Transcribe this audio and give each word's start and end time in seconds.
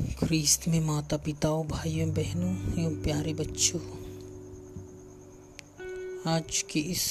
ख्रीस्त 0.00 0.68
में 0.68 0.80
माता 0.80 1.16
पिताओं 1.16 1.66
भाइयों, 1.66 2.10
बहनों 2.14 2.50
एवं 2.80 3.02
प्यारे 3.02 3.34
बच्चों, 3.34 3.80
आज 6.26 6.62
की 6.70 6.80
इस 6.80 7.04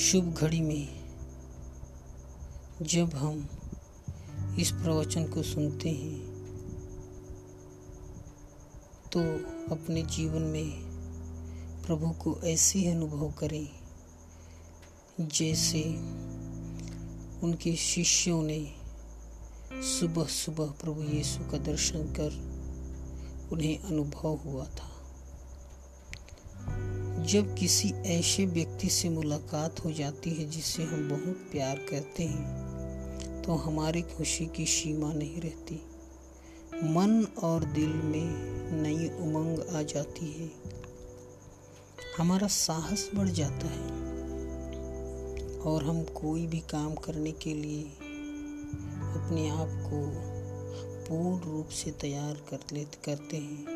शुभ 0.00 0.34
घड़ी 0.34 0.60
में 0.60 0.88
जब 2.82 3.14
हम 3.14 3.48
इस 4.58 4.70
प्रवचन 4.72 5.24
को 5.24 5.42
सुनते 5.42 5.90
हैं 5.90 6.18
तो 9.12 9.20
अपने 9.74 10.02
जीवन 10.02 10.42
में 10.42 10.70
प्रभु 11.86 12.10
को 12.10 12.40
ऐसे 12.44 12.86
अनुभव 12.90 13.32
करें, 13.32 13.68
जैसे 15.20 15.82
उनके 17.42 17.76
शिष्यों 17.76 18.42
ने 18.42 18.83
सुबह 19.82 20.24
सुबह 20.24 20.64
प्रभु 20.64 21.02
यीशु 21.02 21.50
का 21.50 21.58
दर्शन 21.58 21.98
कर 21.98 23.48
उन्हें 23.52 23.78
अनुभव 23.78 24.38
हुआ 24.44 24.64
था। 24.64 24.90
जब 27.22 27.54
किसी 27.54 27.88
ऐसे 27.88 28.46
व्यक्ति 28.46 28.88
से 28.88 29.08
मुलाकात 29.08 29.84
हो 29.84 29.92
जाती 29.92 30.30
है 30.30 30.50
जिसे 30.50 30.82
हम 30.82 31.08
बहुत 31.08 31.36
प्यार 31.52 31.76
करते 31.76 32.22
हैं 32.22 33.42
तो 33.42 33.54
हमारी 33.54 34.02
खुशी 34.02 34.46
की 34.46 34.66
सीमा 34.66 35.12
नहीं 35.12 35.40
रहती। 35.40 35.74
मन 36.74 37.26
और 37.42 37.64
दिल 37.64 37.92
में 37.92 38.26
नई 38.82 39.08
उमंग 39.08 39.76
आ 39.76 39.82
जाती 39.82 40.32
है। 40.32 40.50
हमारा 42.18 42.46
साहस 42.46 43.10
बढ़ 43.14 43.28
जाता 43.28 43.66
है 43.66 43.92
और 45.60 45.84
हम 45.84 46.02
कोई 46.04 46.46
भी 46.46 46.60
काम 46.60 46.94
करने 46.94 47.32
के 47.32 47.54
लिए 47.54 47.92
अपने 49.14 49.48
आप 49.48 49.68
को 49.70 50.34
पूर्ण 51.08 51.52
रूप 51.52 51.68
से 51.68 51.90
तैयार 51.90 52.34
कर 52.34 52.58
ले, 52.72 52.84
करते 52.84 53.36
हैं 53.36 53.66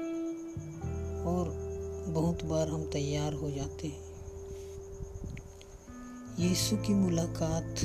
और 1.25 1.69
बहुत 2.09 2.45
बार 2.45 2.69
हम 2.69 2.91
तैयार 2.91 3.35
हो 3.35 3.51
जाते 3.51 3.89
हैं। 3.89 4.09
यीशु 6.39 6.77
की 6.77 6.95
मुलाकात 6.95 7.81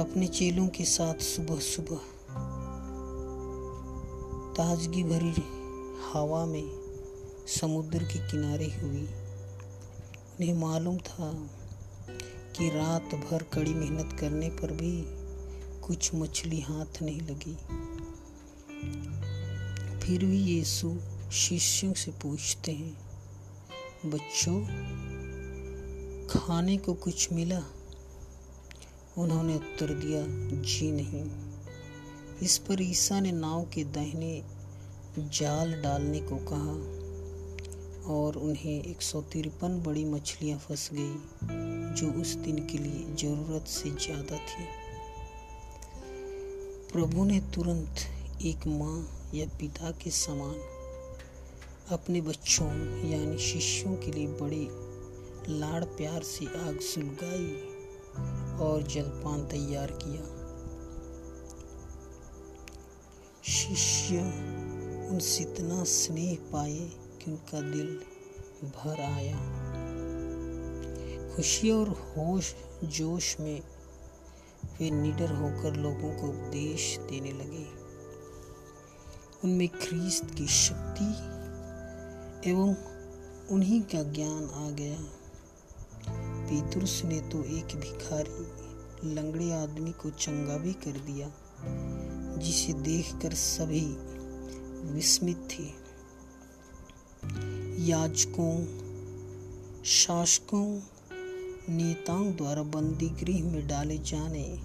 अपने 0.00 0.26
चेलों 0.26 0.68
के 0.68 0.84
साथ 0.84 1.14
सुबह 1.14 1.58
सुबह 1.58 1.96
ताजगी 4.54 5.04
भरी 5.04 5.34
हवा 6.12 6.46
में 6.46 6.70
समुद्र 7.46 7.98
के 7.98 8.30
किनारे 8.30 8.66
हुई। 8.66 9.08
उन्हें 10.34 10.54
मालूम 10.54 10.96
था 10.98 11.48
कि 12.56 12.68
रात 12.68 13.14
भर 13.14 13.42
कड़ी 13.42 13.74
मेहनत 13.74 14.20
करने 14.20 14.48
पर 14.50 14.72
भी 14.72 15.23
कुछ 15.86 16.14
मछली 16.14 16.60
हाथ 16.60 17.02
नहीं 17.02 17.20
लगी। 17.20 17.54
फिर 20.00 20.24
भी 20.24 20.36
यीशु 20.36 20.96
शिष्यों 21.32 21.92
से 21.92 22.10
पूछते 22.10 22.72
हैं, 22.72 22.96
बच्चों, 24.06 24.60
खाने 26.26 26.76
को 26.76 26.94
कुछ 26.94 27.32
मिला? 27.32 27.62
उन्होंने 29.18 29.54
उत्तर 29.54 29.86
दिया, 29.86 30.22
जी 30.62 30.90
नहीं। 30.92 31.24
इस 32.42 32.58
पर 32.58 32.82
ईसा 32.82 33.20
ने 33.20 33.32
नाव 33.32 33.64
के 33.64 33.84
दाहिने 33.84 34.42
जाल 35.18 35.72
डालने 35.82 36.20
को 36.20 36.36
कहा 36.36 36.76
और 38.14 38.36
उन्हें 38.36 38.82
एक 38.84 39.02
सौ 39.02 39.22
तिरपन 39.22 39.82
बड़ी 39.82 40.04
मछलियाँ 40.04 40.58
फंस 40.58 40.90
गई, 40.92 41.14
जो 41.94 42.10
उस 42.20 42.34
दिन 42.34 42.66
के 42.66 42.78
लिए 42.78 43.14
ज़रूरत 43.14 43.66
से 43.66 43.90
ज़्यादा 43.90 44.36
थी। 44.36 44.83
प्रभु 46.94 47.24
ने 47.24 47.40
तुरंत 47.40 47.94
एक 48.42 48.66
माँ 48.66 49.30
या 49.34 49.46
पिता 49.46 49.90
के 49.90 50.10
समान 50.10 50.54
अपने 51.90 52.20
बच्चों 52.20 52.68
यानी 53.10 53.38
शिष्यों 53.38 53.96
के 53.96 54.12
लिए 54.12 54.26
बड़े 54.26 54.68
लाड़ 55.58 55.84
प्यार 55.84 56.22
से 56.22 56.46
आग 56.46 56.80
सुलगाई 56.80 57.46
और 58.66 58.82
जलपान 58.82 59.44
तैयार 59.46 59.98
किया। 60.02 60.22
शिष्य 63.44 64.18
उनसे 65.10 65.44
इतना 65.44 65.84
स्नेह 65.84 66.38
पाए 66.52 66.90
कि 67.18 67.30
उनका 67.30 67.60
दिल 67.60 68.00
भर 68.64 69.00
आया। 69.00 69.38
खुशी 71.36 71.70
और 71.70 71.88
होश 71.88 72.54
जोश 72.84 73.40
में 73.40 73.62
वे 74.80 74.90
निडर 74.90 75.32
होकर 75.32 75.76
लोगों 75.76 76.20
को 76.20 76.28
उपदेश 76.28 76.98
देने 76.98 77.32
लगे। 77.32 77.66
उनमें 79.44 79.68
ख्रीस्त 79.68 80.34
की 80.34 80.46
शक्ति 80.46 81.34
एवं 82.50 82.74
उन्हीं 83.50 83.82
का 83.82 84.02
ज्ञान 84.02 84.50
आ 84.54 84.70
गया। 84.70 84.98
पीतुरस 86.46 87.02
ने 87.04 87.20
तो 87.20 87.44
एक 87.44 87.76
भिखारी, 87.76 89.14
लंगड़े 89.14 89.52
आदमी 89.52 89.92
को 89.92 90.10
चंगा 90.10 90.56
भी 90.56 90.72
कर 90.72 90.90
दिया, 90.90 91.32
जिसे 92.38 92.72
देखकर 92.72 93.34
सभी 93.34 93.86
विस्मित 94.92 95.48
थे। 95.50 95.84
याजकों, 97.84 98.64
शासकों 99.84 100.80
नेताओं 101.68 102.36
द्वारा 102.36 102.62
बंदी 102.62 103.08
गृह 103.08 103.44
में 103.52 103.68
डाले 103.68 103.98
जाने 103.98 104.60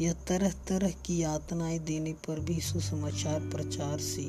या 0.00 0.12
तरह 0.12 0.52
तरह 0.68 0.90
की 0.90 1.22
यातनाएँ 1.22 1.78
देने 1.78 2.12
पर 2.12 2.40
भी 2.40 2.60
सुसमाचार 2.60 3.40
प्रचार 3.40 3.98
से 3.98 4.24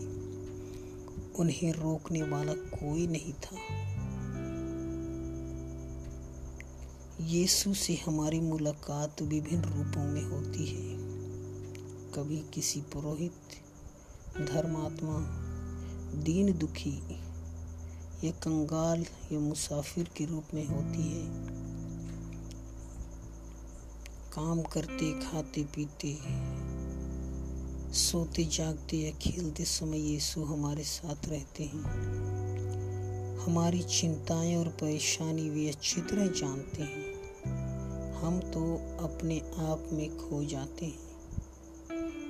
उन्हें 1.40 1.74
रोकने 1.74 2.24
वाला 2.24 2.54
कोई 2.54 3.08
नहीं 3.08 3.34
था। 3.34 3.58
यीशु 7.26 7.74
से 7.74 7.96
हमारी 8.06 8.40
मुलाकात 8.40 9.22
विभिन्न 9.22 9.64
रूपों 9.64 10.04
में 10.04 10.24
होती 10.24 10.66
है। 10.66 10.98
कभी 12.12 12.44
किसी 12.54 12.82
पुरोहित, 12.82 13.42
धर्मात्मा, 14.38 15.18
दीन 16.24 16.58
दुखी 16.58 17.02
या 18.24 18.32
कंगाल 18.32 19.06
या 19.32 19.40
मुसाफिर 19.40 20.10
के 20.18 20.26
रूप 20.26 20.44
में 20.54 20.68
होती 20.68 21.02
है। 21.02 21.51
काम 24.34 24.62
करते, 24.64 25.12
खाते, 25.22 25.64
पीते 25.64 26.18
सोते, 27.94 28.44
जागते 28.46 28.98
या 28.98 29.12
खेलते 29.12 29.66
समय 29.66 30.00
यीशु 30.00 30.44
हमारे 30.44 30.84
साथ 30.84 31.28
रहते 31.30 31.64
हैं। 31.64 31.82
हमारी 33.38 33.82
चिंताएँ 33.82 34.56
और 34.56 34.68
परेशानी 34.68 35.50
वे 35.50 35.70
अच्छी 35.70 36.02
तरह 36.02 36.28
जानते 36.28 36.84
हैं। 36.84 38.14
हम 38.14 38.40
तो 38.40 38.62
अपने 39.04 39.40
आप 39.40 39.90
में 39.94 40.18
खो 40.18 40.44
जाते 40.46 40.86
हैं, 40.86 41.00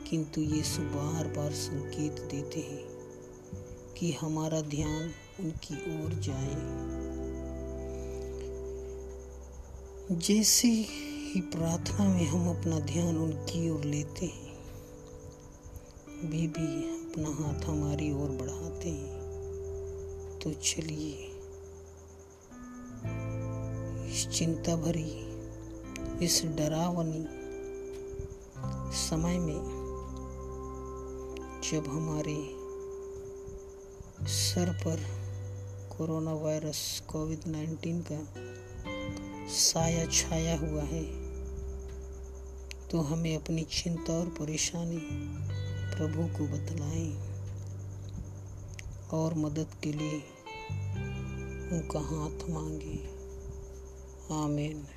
किंतु 0.09 0.41
यीशु 0.41 0.81
बार 0.81 1.27
बार 1.27 1.51
संकेत 1.51 2.21
देते 2.31 2.59
हैं 2.59 2.83
कि 3.93 4.11
हमारा 4.11 4.61
ध्यान 4.61 5.11
उनकी 5.39 5.75
ओर 5.75 6.13
जाए। 6.19 6.55
जैसे 10.17 10.69
ही 11.31 11.41
प्रार्थना 11.41 12.07
में 12.07 12.27
हम 12.27 12.59
अपना 12.59 12.79
ध्यान 12.79 13.17
उनकी 13.17 13.69
ओर 13.69 13.83
लेते 13.83 14.25
हैं। 14.25 14.57
वे 16.29 16.47
भी 16.47 16.83
अपना 16.83 17.29
हाथ 17.29 17.59
हमारी 17.63 18.11
ओर 18.11 18.29
बढ़ाते 18.29 18.89
हैं। 18.89 19.21
तो 20.43 20.53
चलिए, 20.53 21.27
इस 24.11 24.27
चिंता 24.27 24.75
भरी, 24.75 25.31
इस 26.25 26.45
डरावनी 26.45 27.25
समय 28.97 29.39
में 29.39 29.81
जब 31.71 31.87
हमारे 31.87 32.55
सर 34.27 34.69
पर 34.69 34.99
कोरोना 35.97 36.33
वायरस 36.33 37.03
कोविड 37.07 37.39
नाइन्टीन 37.47 38.01
का 38.01 38.50
साया 39.51 40.05
छाया 40.05 40.57
हुआ 40.57 40.83
है। 40.83 41.03
तो 42.89 43.01
हमें 43.01 43.35
अपनी 43.35 43.63
चिंता 43.63 44.13
और 44.13 44.25
परेशानी 44.25 44.97
प्रभु 45.95 46.37
को 46.37 46.47
बतलाएँ 46.47 47.31
और 49.13 49.33
मदद 49.33 49.67
के 49.83 49.91
लिए 49.93 50.23
उनका 51.71 51.99
हाथ 51.99 52.49
मांगे। 52.49 53.21
आमीन। 54.43 54.87